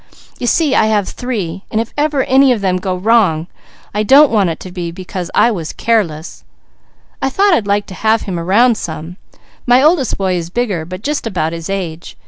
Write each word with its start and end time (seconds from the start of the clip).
You 0.39 0.47
see 0.47 0.73
I 0.73 0.87
have 0.87 1.09
three, 1.09 1.63
and 1.69 1.79
if 1.79 1.93
ever 1.95 2.23
any 2.23 2.51
of 2.51 2.61
them 2.61 2.77
go 2.77 2.95
wrong, 2.95 3.45
I 3.93 4.01
don't 4.01 4.31
want 4.31 4.49
it 4.49 4.59
to 4.61 4.71
be 4.71 4.89
because 4.89 5.29
I 5.35 5.51
was 5.51 5.73
careless. 5.73 6.43
I 7.21 7.29
thought 7.29 7.53
I'd 7.53 7.67
like 7.67 7.85
to 7.85 7.93
have 7.93 8.23
him 8.23 8.39
around 8.39 8.77
some; 8.77 9.17
my 9.67 9.83
oldest 9.83 10.17
boy 10.17 10.33
is 10.37 10.49
bigger, 10.49 10.85
but 10.85 11.03
just 11.03 11.27
about 11.27 11.53
his 11.53 11.69
age. 11.69 12.17